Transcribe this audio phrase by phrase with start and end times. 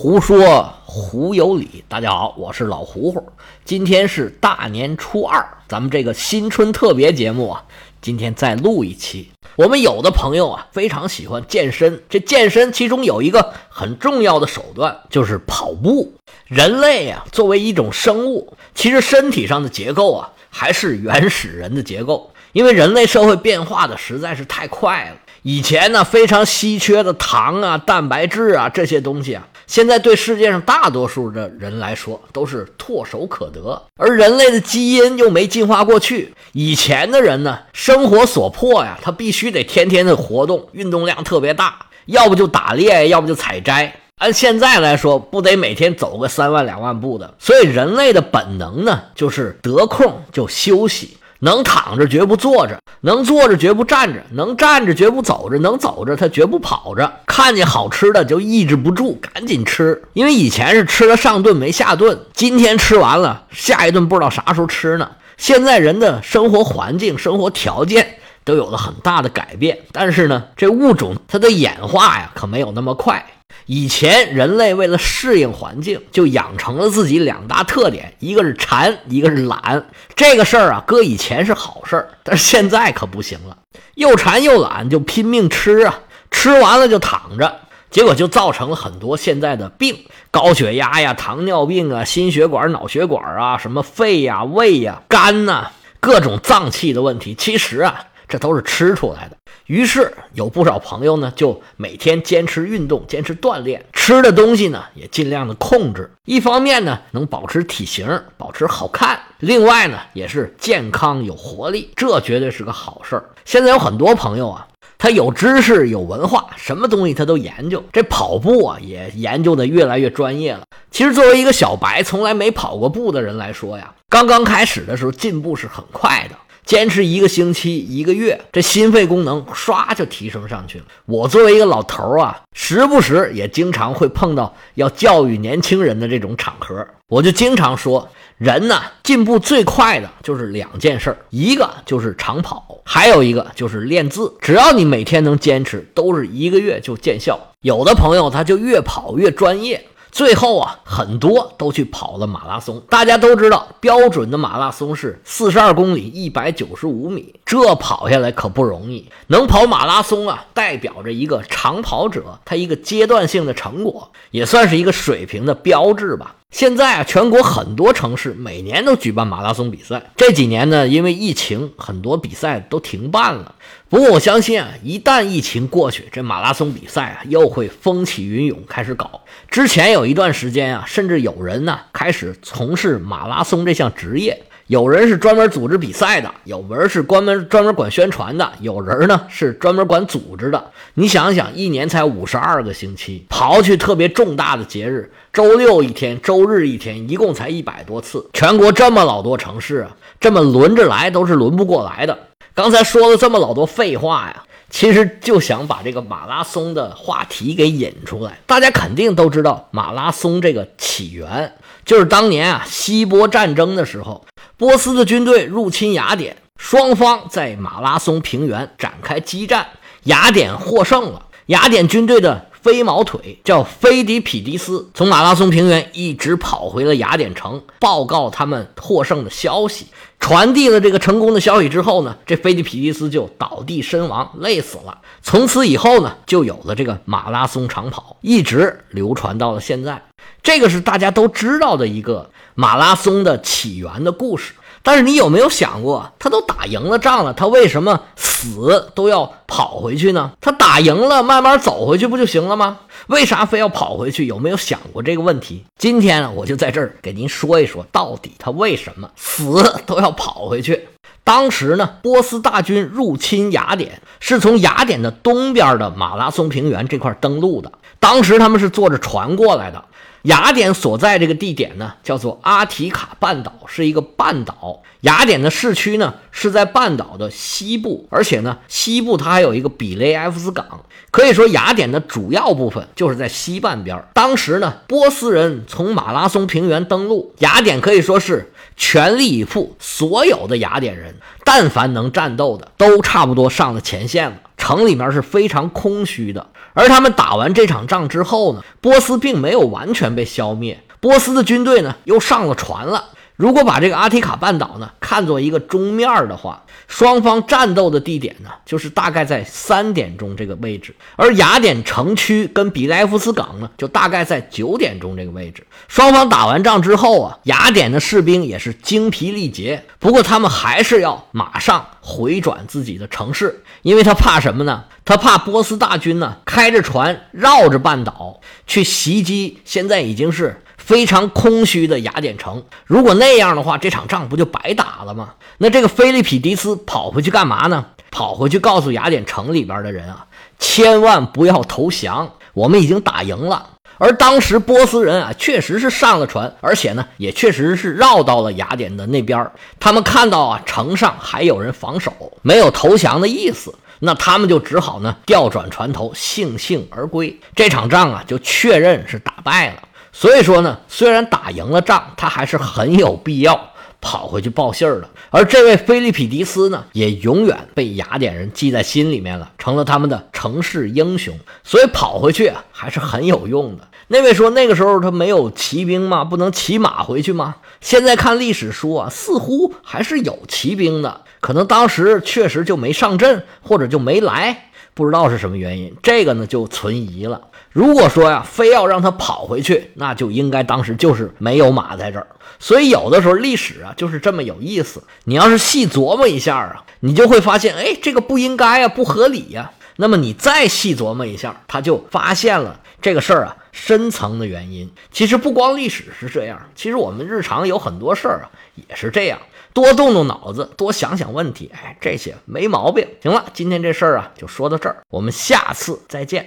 [0.00, 3.32] 胡说胡有理，大家好，我是老胡胡。
[3.64, 7.64] 今天是大年初二，咱们这个新春特别节目啊，
[8.00, 9.28] 今天再录一期。
[9.56, 16.12] 我们有的朋友啊，非常喜欢健身，这健身其中有一个很重要的手段就是跑步。
[16.46, 25.16] 人类啊，作为一种生物，其实身体上的结构啊，还是原始人的结构，因为人类社会变化的实在是太快了。
[25.42, 29.48] 以前呢，非常稀缺的糖啊、蛋白质啊这些东西啊。
[29.68, 36.32] 现在对世界上大多数的人来说都是唾手可得，而人类的基因又没进化过去。
[36.52, 43.94] 以前的人呢，生活所迫呀，他必须得天天的活动，运动量特别大，要不就打猎，要不就采摘。
[44.16, 47.34] 按现在来说，不得每天走个三万两万步的。
[47.38, 51.17] 所以人类的本能呢，就是得空就休息。
[51.40, 57.12] 能躺着绝不坐着，能坐着绝不站着，能站着绝不走着，能走着他绝不跑着。
[57.26, 60.02] 看见好吃的就抑制不住，赶紧吃。
[60.14, 65.10] 因为以前是吃了上顿没下顿，今天吃完了，下一顿不知道啥时候吃呢。
[65.36, 73.24] 现在人的生活环境、生活条件都有了很大的改变，但是呢，这物种它的演化呀，可没有那么快。
[73.66, 79.86] 以前人类为了适应环境，就养成了自己两大特点，一个是馋，一个是懒。
[80.14, 83.56] 这个事儿啊，搁以前是好事儿，但是现在可不行了，
[83.94, 87.60] 又馋又懒，就拼命吃啊， 吃完了就躺着，
[87.90, 89.96] 结果就造成了很多现在的病，
[90.30, 97.34] 高血压呀、糖尿病啊、心血管、脑血管啊、什么肺呀、胃呀、肝呐，各种脏器的问题。
[97.34, 98.04] 其实啊。
[98.28, 99.36] 这都是吃出来的。
[99.66, 106.10] 于是有不少朋友呢，就每天坚持运动，坚持锻炼，吃的东西呢也尽量的控制。
[106.24, 113.24] 一方面呢，能保持体型，保持好看；另外呢，也是健康有活力，这绝对是个好事儿。
[113.44, 117.82] 现在有很多朋友啊，他有知识有文化，什么东西他都研究。
[117.92, 120.62] 这跑步啊，也研究的越来越专业了。
[120.90, 126.36] 其实作为一个小白，从来没跑过步的人来说呀，刚刚开始的时候进步是很快的。
[126.68, 130.84] 坚持一个星期、一个月，这心肺功能唰就提升上去了。
[131.06, 144.30] 我作为一个老头啊，时不时也经常会碰到要教育年轻人的这种场合，我就经常说，人呢进步最快的就是两件事儿，一个就是长跑，还有一个就是练字。
[144.38, 147.40] 只要你每天能坚持，都是一个月就见效。
[147.62, 149.82] 有的朋友他就越跑越专业。
[150.10, 152.82] 最后啊，很多都去跑了马拉松。
[152.88, 157.34] 大家都知道，标准的马拉松是四十二公里，一百九十五米。
[157.44, 159.08] 这跑下来可不容易。
[159.28, 166.36] 能跑马拉松啊，代表着一个长跑者他一个阶段性的成果，也算是一个水平的标志吧。
[166.50, 170.10] 现在啊，全国很多城市每年都举办马拉松比赛。
[170.16, 173.54] 这几年呢，因为疫情，很多比赛都停办了。
[173.90, 179.20] 不过我相信啊，一旦疫情过去，这马拉松比赛啊又会风起云涌，开始搞。
[179.50, 184.44] 之前有一段时间啊，甚至有人呢开始从事马拉松这项职业。
[184.68, 190.62] 有人是专门组织比赛的，有人是专门专门管宣传的，有人呢是专门管组织的。
[190.92, 198.28] 你想想，一年才五十二个星期，刨去特别重大的节日，周六一天，周日一天，一共才一百多次。
[198.34, 202.18] 全国这么老多城市啊，这么轮着来都是轮不过来的。
[202.52, 208.38] 刚才说了这么老多废话呀，其实就想把这个马拉松的话题给引出来。
[208.46, 211.52] 大家肯定都知道马拉松这个起源，
[211.84, 214.24] 就是当年啊希波战争的时候。
[214.56, 219.68] 波斯的军队入侵雅典，双方在马拉松平原展开激战，
[220.02, 221.26] 雅典获胜了。
[221.46, 229.86] 雅典军队的飞毛腿叫菲迪匹迪斯，从马拉松平原一直跑回了雅典城，报告他们获胜的消息。
[230.20, 234.98] 传递了这个成功的消息之后呢，这菲迪匹迪斯就倒地身亡，累死了。
[235.22, 240.02] 从此以后呢，就有了这个马拉松长跑，一直流传到了现在。
[240.42, 244.52] 这个是大家都知道的一个马拉松的起源的故事。
[244.88, 250.30] 但是你有没有想过，他都打赢了仗了，他为什么死都要跑回去呢？
[250.40, 252.78] 他打赢了，慢慢走回去不就行了吗？
[253.08, 254.26] 为啥非要跑回去？
[254.26, 255.62] 有没有想过这个问题？
[255.76, 260.88] 今天，我就在这儿给您说一说，到底他为什么死都要跑回去？
[261.22, 267.70] 当时呢，波斯大军入侵雅典，是从雅典的东边的马拉松平原这块登陆的。
[268.00, 269.84] 当时他们是坐着船过来的。
[270.22, 274.82] 雅典所在这个地点呢，叫做阿提卡半岛，是一个半岛。
[275.02, 284.04] 雅典的市区呢是在半岛的西部，而且呢，西部它还有一个比雷埃夫斯港，可以说雅典的主要部分就是在西半边。
[284.12, 291.14] 当时呢，波斯人从马拉松平原登陆雅典，可以说是全力以赴，所有的雅典人，
[291.44, 294.36] 但凡能战斗的，都差不多上了前线了。
[294.68, 296.48] 城里面是非常空虚的。
[296.74, 303.06] 而他们打完这场仗之后呢，波斯并没有完全被消灭，波斯的军队呢又上了船了。
[303.38, 315.64] 如果把这个阿提卡半岛呢看作一个中面的话，双方战斗的地点呢就是大概在三点钟这个位置，而雅典城区跟比莱夫斯港呢就大概在九点钟这个位置。
[315.86, 324.82] 双方打完仗之后啊，雅典的士兵也是精疲力竭，不过他们还是要马上回转自己的城市，因为他怕什么呢？
[325.04, 330.60] 他怕波斯大军呢开着船绕着半岛去袭击，现在已经是。
[330.78, 335.34] 非常空虚的雅典城，如果那样的话，这场仗不就白打了吗？
[335.58, 337.84] 那这个菲利皮迪斯跑回去干嘛呢？
[338.10, 340.24] 跑回去告诉雅典城里边的人啊，
[340.58, 343.70] 千万不要投降，我们已经打赢了。
[343.98, 349.50] 而当时波斯人啊，确实是上了船，而且呢，也确实是绕到了雅典的那边。
[349.80, 357.36] 他们看到啊，城上还有人防守，没有投降的意思，那他们就只好呢调转船头，悻悻而归。
[357.56, 359.82] 这场仗啊，就确认是打败了。
[360.20, 363.70] 所以说呢，虽然打赢了仗，他还是很有必要
[364.00, 365.08] 跑回去报信儿的。
[365.30, 371.38] 而这位菲利皮迪斯呢，也永远被雅典人记在心里面了，成了他们的城市英雄。
[371.62, 373.86] 所以跑回去啊，还是很有用的。
[374.08, 376.24] 那位说那个时候他没有骑兵吗？
[376.24, 377.54] 不能骑马回去吗？
[377.80, 385.94] 现在看历史书啊，似乎还是有骑兵的，可能当时确实就没上阵，或者就没来，不知道是什么原因。
[386.02, 387.42] 这个呢就存疑了。
[387.72, 392.26] 如果说呀，非要让他跑回去，那就应该当时就是没有马在这儿。
[392.58, 395.02] 所以有的时候历史啊就是这么有意思。
[395.24, 399.70] 你要是细琢磨一下啊，你就会发现，哎，这个不应该呀，不合理呀。
[399.96, 404.90] 那么你再细琢磨一下，他就发现了这个事儿啊深层的原因。
[405.12, 409.38] 其实不光历史是这样，其实我们日常有很多事儿啊也是这样。
[409.74, 413.06] 多动动脑子，多想想问题，哎，这些没毛病。
[413.22, 416.46] 行了，今天这事儿啊就说到这儿，我们下次再见。